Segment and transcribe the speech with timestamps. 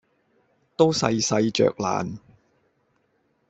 [0.75, 2.17] 都細細嚼爛，